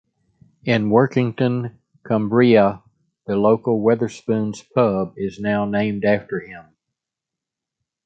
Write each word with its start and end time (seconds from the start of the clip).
In 0.63 0.89
Workington, 0.89 1.75
Cumbria, 2.01 2.81
the 3.27 3.35
local 3.35 3.83
Wetherspoons 3.83 4.63
pub 4.73 5.13
is 5.15 5.39
now 5.39 5.65
named 5.65 6.05
after 6.05 6.39
him. 6.39 6.65